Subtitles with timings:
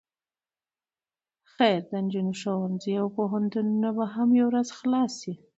[1.53, 5.33] خير د نجونو ښوونځي او پوهنتونونه به هم يوه ورځ خلاص شي.